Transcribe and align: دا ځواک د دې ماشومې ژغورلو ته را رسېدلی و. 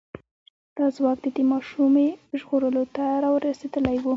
دا 0.77 0.85
ځواک 0.97 1.17
د 1.23 1.27
دې 1.35 1.43
ماشومې 1.53 2.07
ژغورلو 2.39 2.83
ته 2.95 3.03
را 3.23 3.29
رسېدلی 3.47 3.97
و. 4.01 4.05